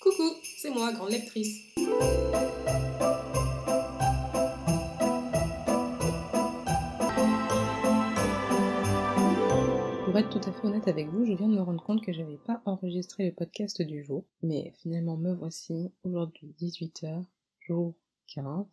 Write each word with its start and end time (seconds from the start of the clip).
Coucou, 0.00 0.34
c'est 0.58 0.70
moi, 0.70 0.92
grande 0.92 1.10
lectrice. 1.10 1.74
Pour 10.04 10.18
être 10.18 10.30
tout 10.30 10.48
à 10.48 10.52
fait 10.52 10.66
honnête 10.66 10.88
avec 10.88 11.08
vous, 11.08 11.24
je 11.24 11.34
viens 11.34 11.48
de 11.48 11.54
me 11.54 11.62
rendre 11.62 11.84
compte 11.84 12.02
que 12.02 12.12
j'avais 12.12 12.38
pas 12.38 12.62
enregistré 12.64 13.26
le 13.26 13.32
podcast 13.32 13.80
du 13.82 14.02
jour, 14.02 14.24
mais 14.42 14.72
finalement 14.82 15.16
me 15.16 15.32
voici 15.32 15.92
aujourd'hui 16.02 16.54
18h, 16.58 17.24
jour 17.60 17.94
15, 18.34 18.66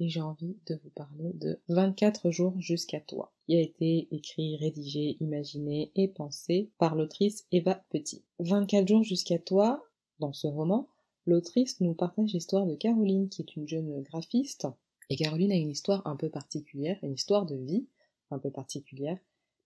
et 0.00 0.08
j'ai 0.08 0.22
envie 0.22 0.56
de 0.66 0.80
vous 0.82 0.90
parler 0.90 1.32
de 1.34 1.60
24 1.68 2.30
jours 2.30 2.58
jusqu'à 2.58 3.00
toi, 3.00 3.32
qui 3.46 3.56
a 3.56 3.60
été 3.60 4.08
écrit, 4.10 4.56
rédigé, 4.56 5.18
imaginé 5.20 5.92
et 5.94 6.08
pensé 6.08 6.70
par 6.78 6.96
l'autrice 6.96 7.46
Eva 7.52 7.84
Petit. 7.90 8.24
24 8.38 8.88
jours 8.88 9.02
jusqu'à 9.04 9.38
toi, 9.38 9.84
dans 10.18 10.32
ce 10.32 10.46
roman, 10.46 10.88
l'autrice 11.26 11.80
nous 11.80 11.92
partage 11.92 12.32
l'histoire 12.32 12.66
de 12.66 12.74
Caroline, 12.74 13.28
qui 13.28 13.42
est 13.42 13.56
une 13.56 13.68
jeune 13.68 14.02
graphiste, 14.02 14.66
et 15.10 15.16
Caroline 15.16 15.52
a 15.52 15.56
une 15.56 15.70
histoire 15.70 16.06
un 16.06 16.16
peu 16.16 16.30
particulière, 16.30 16.98
une 17.02 17.14
histoire 17.14 17.44
de 17.44 17.56
vie 17.56 17.86
un 18.30 18.38
peu 18.38 18.50
particulière, 18.50 19.18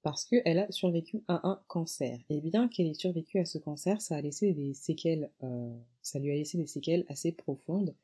parce 0.02 0.24
qu'elle 0.24 0.58
a 0.58 0.70
survécu 0.72 1.22
à 1.28 1.48
un 1.48 1.62
cancer. 1.68 2.18
Et 2.28 2.40
bien 2.40 2.68
qu'elle 2.68 2.88
ait 2.88 2.94
survécu 2.94 3.38
à 3.38 3.44
ce 3.44 3.58
cancer, 3.58 4.02
ça 4.02 4.16
a 4.16 4.20
laissé 4.20 4.52
des 4.52 4.74
séquelles, 4.74 5.30
euh, 5.44 5.74
ça 6.02 6.18
lui 6.18 6.32
a 6.32 6.34
laissé 6.34 6.58
des 6.58 6.66
séquelles 6.66 7.06
assez 7.08 7.30
profondes, 7.30 7.94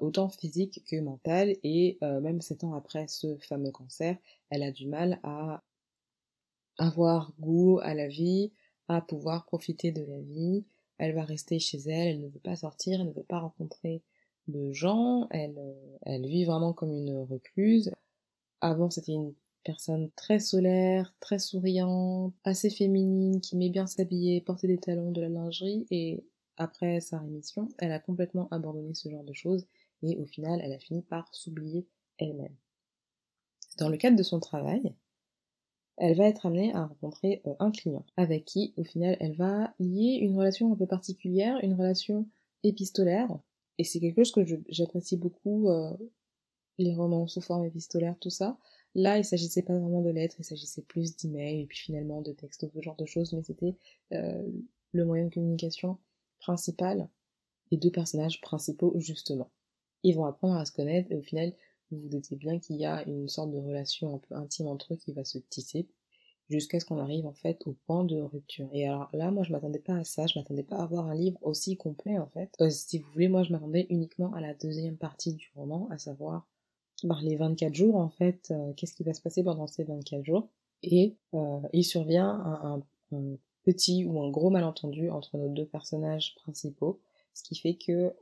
autant 0.00 0.28
physique 0.28 0.82
que 0.86 0.96
mentale, 0.96 1.56
et 1.62 1.98
euh, 2.02 2.20
même 2.20 2.40
sept 2.40 2.64
ans 2.64 2.74
après 2.74 3.06
ce 3.08 3.36
fameux 3.38 3.70
cancer, 3.70 4.16
elle 4.50 4.62
a 4.62 4.72
du 4.72 4.86
mal 4.86 5.20
à 5.22 5.62
avoir 6.78 7.32
goût 7.38 7.78
à 7.82 7.94
la 7.94 8.08
vie, 8.08 8.52
à 8.88 9.00
pouvoir 9.00 9.46
profiter 9.46 9.92
de 9.92 10.02
la 10.02 10.20
vie, 10.20 10.64
elle 10.98 11.14
va 11.14 11.24
rester 11.24 11.58
chez 11.58 11.78
elle, 11.78 12.08
elle 12.08 12.20
ne 12.20 12.28
veut 12.28 12.40
pas 12.40 12.56
sortir, 12.56 13.00
elle 13.00 13.08
ne 13.08 13.12
veut 13.12 13.22
pas 13.22 13.40
rencontrer 13.40 14.02
de 14.48 14.72
gens, 14.72 15.26
elle, 15.30 15.58
euh, 15.58 15.96
elle 16.02 16.26
vit 16.26 16.44
vraiment 16.44 16.72
comme 16.72 16.92
une 16.92 17.18
recluse. 17.22 17.90
Avant, 18.60 18.90
c'était 18.90 19.12
une 19.12 19.34
personne 19.64 20.10
très 20.16 20.38
solaire, 20.38 21.14
très 21.20 21.38
souriante, 21.38 22.32
assez 22.44 22.70
féminine, 22.70 23.40
qui 23.40 23.56
met 23.56 23.70
bien 23.70 23.86
s'habiller, 23.86 24.40
porter 24.40 24.68
des 24.68 24.78
talons, 24.78 25.10
de 25.10 25.20
la 25.20 25.28
lingerie, 25.28 25.86
et 25.90 26.24
après 26.56 27.00
sa 27.00 27.18
rémission, 27.18 27.68
elle 27.78 27.92
a 27.92 27.98
complètement 27.98 28.48
abandonné 28.50 28.94
ce 28.94 29.08
genre 29.08 29.24
de 29.24 29.32
choses 29.32 29.66
et 30.02 30.16
au 30.18 30.26
final, 30.26 30.60
elle 30.62 30.72
a 30.72 30.78
fini 30.78 31.02
par 31.02 31.34
s'oublier 31.34 31.86
elle-même. 32.18 32.54
Dans 33.78 33.88
le 33.88 33.96
cadre 33.96 34.16
de 34.16 34.22
son 34.22 34.40
travail, 34.40 34.94
elle 35.96 36.16
va 36.16 36.26
être 36.26 36.46
amenée 36.46 36.74
à 36.74 36.86
rencontrer 36.86 37.42
euh, 37.46 37.54
un 37.58 37.70
client 37.70 38.04
avec 38.16 38.44
qui, 38.44 38.74
au 38.76 38.84
final, 38.84 39.16
elle 39.20 39.36
va 39.36 39.74
lier 39.78 40.18
une 40.20 40.36
relation 40.36 40.72
un 40.72 40.76
peu 40.76 40.86
particulière, 40.86 41.58
une 41.62 41.74
relation 41.74 42.28
épistolaire, 42.62 43.30
et 43.78 43.84
c'est 43.84 44.00
quelque 44.00 44.22
chose 44.24 44.32
que 44.32 44.44
j'apprécie 44.68 45.16
beaucoup, 45.16 45.68
euh, 45.70 45.96
les 46.78 46.94
romans 46.94 47.26
sous 47.26 47.40
forme 47.40 47.64
épistolaire, 47.64 48.16
tout 48.20 48.30
ça. 48.30 48.58
Là, 48.94 49.18
il 49.18 49.24
s'agissait 49.24 49.62
pas 49.62 49.78
vraiment 49.78 50.02
de 50.02 50.10
lettres, 50.10 50.36
il 50.38 50.44
s'agissait 50.44 50.82
plus 50.82 51.16
d'emails, 51.16 51.62
et 51.62 51.66
puis 51.66 51.78
finalement 51.78 52.22
de 52.22 52.32
textes, 52.32 52.66
ce 52.72 52.80
genre 52.80 52.96
de 52.96 53.06
choses, 53.06 53.32
mais 53.32 53.42
c'était 53.42 53.76
euh, 54.12 54.42
le 54.92 55.04
moyen 55.04 55.26
de 55.26 55.34
communication 55.34 55.98
principal 56.38 57.08
des 57.70 57.76
deux 57.76 57.90
personnages 57.90 58.40
principaux, 58.40 58.94
justement 58.98 59.50
ils 60.06 60.14
vont 60.14 60.24
apprendre 60.24 60.56
à 60.56 60.64
se 60.64 60.72
connaître 60.72 61.10
et 61.10 61.16
au 61.16 61.22
final, 61.22 61.52
vous 61.90 62.00
vous 62.00 62.08
doutez 62.08 62.36
bien 62.36 62.58
qu'il 62.58 62.76
y 62.76 62.84
a 62.84 63.06
une 63.08 63.28
sorte 63.28 63.50
de 63.50 63.58
relation 63.58 64.14
un 64.14 64.18
peu 64.18 64.34
intime 64.34 64.68
entre 64.68 64.94
eux 64.94 64.96
qui 64.96 65.12
va 65.12 65.24
se 65.24 65.38
tisser 65.38 65.88
jusqu'à 66.48 66.78
ce 66.78 66.84
qu'on 66.84 66.98
arrive 66.98 67.26
en 67.26 67.32
fait 67.32 67.66
au 67.66 67.72
point 67.86 68.04
de 68.04 68.20
rupture. 68.20 68.68
Et 68.72 68.86
alors 68.86 69.08
là, 69.12 69.30
moi 69.30 69.42
je 69.42 69.52
m'attendais 69.52 69.80
pas 69.80 69.96
à 69.96 70.04
ça, 70.04 70.26
je 70.26 70.38
m'attendais 70.38 70.62
pas 70.62 70.76
à 70.76 70.84
avoir 70.84 71.08
un 71.08 71.14
livre 71.14 71.38
aussi 71.42 71.76
complet 71.76 72.18
en 72.18 72.28
fait. 72.28 72.50
Euh, 72.60 72.70
si 72.70 72.98
vous 72.98 73.10
voulez, 73.10 73.28
moi 73.28 73.42
je 73.42 73.52
m'attendais 73.52 73.86
uniquement 73.90 74.32
à 74.34 74.40
la 74.40 74.54
deuxième 74.54 74.96
partie 74.96 75.34
du 75.34 75.50
roman, 75.54 75.88
à 75.90 75.98
savoir 75.98 76.46
par 77.06 77.20
les 77.20 77.36
24 77.36 77.74
jours 77.74 77.96
en 77.96 78.08
fait, 78.08 78.48
euh, 78.52 78.72
qu'est-ce 78.74 78.94
qui 78.94 79.02
va 79.02 79.12
se 79.12 79.20
passer 79.20 79.42
pendant 79.42 79.66
ces 79.66 79.84
24 79.84 80.24
jours. 80.24 80.48
Et 80.82 81.16
euh, 81.34 81.60
il 81.72 81.84
survient 81.84 82.28
un, 82.28 82.82
un, 83.12 83.36
petit 83.66 84.04
ou 84.04 84.22
un 84.22 84.30
gros 84.30 84.48
malentendu 84.48 85.10
entre 85.10 85.36
nos 85.36 85.48
deux 85.48 85.66
personnages 85.66 86.36
principaux, 86.36 87.00
ce 87.34 87.42
qui 87.42 87.56
fait 87.56 87.74
que 87.74 88.14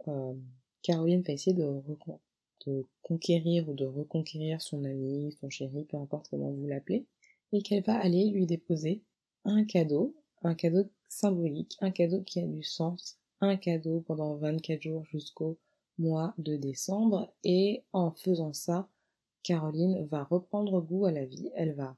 Caroline 0.83 1.23
va 1.23 1.35
essayer 1.35 1.55
de, 1.55 2.87
conquérir 3.03 3.69
ou 3.69 3.75
de 3.75 3.85
reconquérir 3.85 4.63
son 4.63 4.85
ami, 4.85 5.37
son 5.39 5.51
chéri, 5.51 5.85
peu 5.85 5.99
importe 5.99 6.29
comment 6.31 6.51
vous 6.51 6.67
l'appelez, 6.67 7.05
et 7.53 7.61
qu'elle 7.61 7.83
va 7.83 7.97
aller 7.97 8.31
lui 8.31 8.47
déposer 8.47 9.03
un 9.45 9.65
cadeau, 9.65 10.17
un 10.43 10.55
cadeau 10.55 10.89
symbolique, 11.11 11.77
un 11.81 11.91
cadeau 11.91 12.23
qui 12.23 12.41
a 12.41 12.47
du 12.47 12.63
sens, 12.63 13.19
un 13.43 13.57
cadeau 13.57 14.01
pendant 14.01 14.37
24 14.37 14.81
jours 14.81 15.05
jusqu'au 15.05 15.59
mois 15.99 16.35
de 16.39 16.57
décembre, 16.57 17.31
et 17.45 17.85
en 17.93 18.13
faisant 18.13 18.55
ça, 18.55 18.89
Caroline 19.43 20.07
va 20.07 20.25
reprendre 20.25 20.81
goût 20.81 21.05
à 21.05 21.13
la 21.13 21.27
vie, 21.27 21.51
elle 21.55 21.75
va 21.75 21.95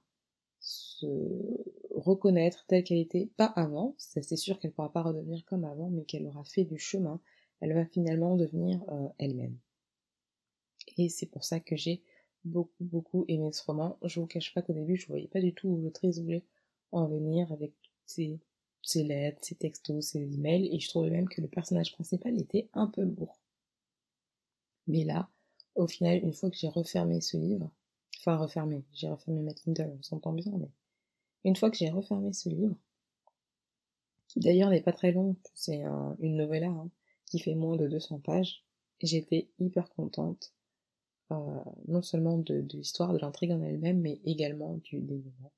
se 0.59 1.07
reconnaître 2.07 2.65
telle 2.67 2.85
qu'elle 2.85 2.99
était, 2.99 3.29
pas 3.37 3.47
avant, 3.47 3.95
c'est 3.99 4.37
sûr 4.37 4.59
qu'elle 4.59 4.71
ne 4.71 4.75
pourra 4.75 4.93
pas 4.93 5.03
redevenir 5.03 5.45
comme 5.45 5.65
avant, 5.65 5.91
mais 5.91 6.05
qu'elle 6.05 6.27
aura 6.27 6.45
fait 6.45 6.65
du 6.65 6.79
chemin, 6.79 7.21
elle 7.61 7.75
va 7.75 7.85
finalement 7.87 8.37
devenir 8.37 8.83
euh, 8.89 9.09
elle-même. 9.19 9.59
Et 10.97 11.09
c'est 11.09 11.27
pour 11.27 11.45
ça 11.45 11.61
que 11.61 11.77
j'ai 11.77 12.03
beaucoup, 12.45 12.85
beaucoup 12.85 13.25
aimé 13.29 13.51
ce 13.53 13.63
roman. 13.65 13.99
Je 14.03 14.21
vous 14.21 14.27
cache 14.27 14.55
pas 14.55 14.63
qu'au 14.63 14.73
début, 14.73 14.97
je 14.97 15.09
voyais 15.09 15.29
pas 15.29 15.41
du 15.41 15.53
tout 15.53 15.69
où 15.69 15.79
l'autrice 15.79 16.21
voulait 16.21 16.45
en 16.93 17.07
venir 17.07 17.51
avec 17.53 17.73
ses, 18.07 18.41
ses 18.83 19.03
lettres, 19.03 19.39
ses 19.43 19.57
textos, 19.57 20.07
ses 20.07 20.35
emails, 20.35 20.75
et 20.75 20.79
je 20.79 20.89
trouvais 20.89 21.11
même 21.11 21.29
que 21.29 21.41
le 21.41 21.49
personnage 21.49 21.93
principal 21.93 22.39
était 22.41 22.69
un 22.73 22.87
peu 22.87 23.03
lourd. 23.03 23.41
Mais 24.87 25.05
là, 25.05 25.29
au 25.75 25.87
final, 25.87 26.23
une 26.23 26.33
fois 26.33 26.51
que 26.51 26.57
j'ai 26.57 26.69
refermé 26.69 27.21
ce 27.21 27.37
livre, 27.37 27.71
enfin 28.19 28.37
refermé, 28.37 28.85
j'ai 28.93 29.09
refermé 29.09 29.43
ma 29.43 29.53
Kindle, 29.53 29.95
on 29.99 30.03
s'entend 30.03 30.33
bien, 30.33 30.53
mais 30.57 30.71
une 31.47 31.55
fois 31.55 31.71
que 31.71 31.77
j'ai 31.77 31.91
refermé 31.91 32.33
ce 32.33 32.49
livre, 32.49 32.77
qui 34.27 34.41
d'ailleurs 34.41 34.71
n'est 34.71 34.83
pas 34.83 34.93
très 34.93 35.13
long, 35.13 35.37
c'est 35.55 35.83
une 36.19 36.37
novella, 36.37 36.67
hein, 36.67 36.91
qui 37.25 37.39
fait 37.39 37.55
moins 37.55 37.77
de 37.77 37.87
200 37.87 38.19
pages. 38.19 38.65
J'étais 39.01 39.49
hyper 39.61 39.89
contente, 39.91 40.53
euh, 41.31 41.61
non 41.87 42.03
seulement 42.03 42.39
de, 42.39 42.67
l'histoire, 42.73 43.13
de 43.13 43.19
l'intrigue 43.19 43.53
en 43.53 43.63
elle-même, 43.63 44.01
mais 44.01 44.21
également 44.25 44.79
du 44.79 45.01
dénouement. 45.01 45.53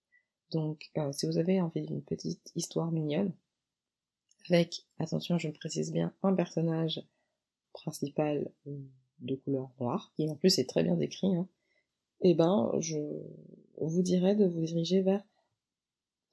Donc, 0.51 0.91
euh, 0.99 1.11
si 1.13 1.27
vous 1.27 1.39
avez 1.39 1.59
envie 1.61 1.83
d'une 1.83 2.03
petite 2.03 2.53
histoire 2.55 2.93
mignonne, 2.93 3.33
avec, 4.51 4.85
attention, 4.99 5.39
je 5.39 5.49
précise 5.49 5.91
bien, 5.91 6.13
un 6.23 6.35
personnage 6.35 7.03
principal 7.73 8.51
de 9.21 9.35
couleur 9.37 9.71
noire, 9.81 10.13
qui 10.17 10.29
en 10.29 10.37
plus 10.37 10.59
est 10.59 10.69
très 10.69 10.83
bien 10.83 10.97
décrit, 10.97 11.35
hein, 11.35 11.49
eh 12.21 12.35
ben, 12.35 12.73
je 12.81 12.99
vous 13.81 14.03
dirais 14.03 14.35
de 14.35 14.47
vous 14.47 14.61
diriger 14.61 15.01
vers 15.01 15.25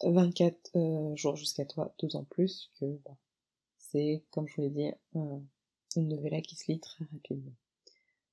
24 0.03 1.16
jours 1.16 1.35
jusqu'à 1.35 1.66
toi, 1.66 1.94
en 2.13 2.23
plus 2.23 2.72
que 2.79 2.85
c'est, 3.78 4.23
comme 4.31 4.47
je 4.47 4.56
vous 4.56 4.61
l'ai 4.63 4.69
dit, 4.69 4.91
une 5.95 6.07
novella 6.09 6.41
qui 6.41 6.56
se 6.56 6.72
lit 6.72 6.79
très 6.79 7.06
rapidement. 7.11 7.53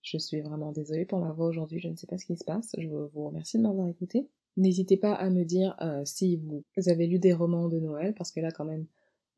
Je 0.03 0.19
suis 0.19 0.41
vraiment 0.41 0.73
désolée 0.73 1.05
pour 1.05 1.21
ma 1.21 1.33
voix 1.33 1.47
aujourd'hui, 1.47 1.79
je 1.79 1.89
ne 1.89 1.97
sais 1.97 2.09
pas 2.09 2.19
ce 2.19 2.27
qui 2.27 2.37
se 2.37 2.45
passe, 2.45 2.75
je 2.77 2.89
vous 2.89 3.27
remercie 3.27 3.57
de 3.59 3.63
m'avoir 3.63 3.89
écouté. 3.89 4.29
N'hésitez 4.57 4.97
pas 4.97 5.15
à 5.15 5.31
me 5.31 5.45
dire 5.45 5.77
euh, 5.81 6.03
si 6.05 6.37
vous 6.37 6.65
avez 6.89 7.07
lu 7.07 7.19
des 7.19 7.33
romans 7.33 7.69
de 7.69 7.79
Noël, 7.79 8.15
parce 8.15 8.33
que 8.33 8.41
là 8.41 8.51
quand 8.51 8.65
même 8.65 8.87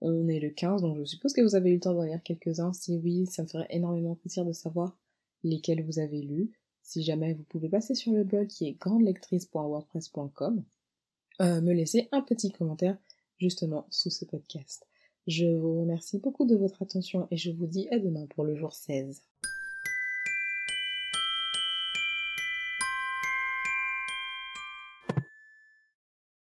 on 0.01 0.27
est 0.29 0.41
le 0.41 0.51
15, 0.51 0.83
donc 0.83 0.99
je 0.99 1.05
suppose 1.05 1.33
que 1.33 1.41
vous 1.41 1.55
avez 1.55 1.71
eu 1.71 1.75
le 1.75 1.81
temps 1.81 1.95
d'en 1.95 2.03
lire 2.03 2.23
quelques-uns. 2.23 2.73
Si 2.73 2.99
oui, 2.99 3.27
ça 3.27 3.43
me 3.43 3.49
ferait 3.49 3.69
énormément 3.71 4.17
plaisir 4.17 4.45
de 4.45 4.53
savoir 4.53 4.99
lesquels 5.43 5.85
vous 5.85 5.99
avez 5.99 6.21
lus. 6.21 6.51
Si 6.83 7.03
jamais 7.03 7.33
vous 7.33 7.45
pouvez 7.45 7.69
passer 7.71 7.95
sur 7.95 8.13
le 8.13 8.25
blog 8.25 8.47
qui 8.49 8.67
est 8.67 8.73
grandelectrice.wordpress.com, 8.73 10.63
euh, 11.41 11.61
me 11.61 11.73
laisser 11.73 12.09
un 12.13 12.23
petit 12.23 12.53
commentaire 12.53 12.97
justement 13.39 13.87
sous 13.91 14.11
ce 14.11 14.25
podcast. 14.25 14.87
Je 15.27 15.47
vous 15.47 15.81
remercie 15.81 16.19
beaucoup 16.19 16.47
de 16.47 16.55
votre 16.55 16.83
attention 16.83 17.27
et 17.31 17.37
je 17.37 17.51
vous 17.51 17.67
dis 17.67 17.89
à 17.91 17.99
demain 17.99 18.27
pour 18.27 18.45
le 18.45 18.55
jour 18.55 18.73
16. 18.73 19.23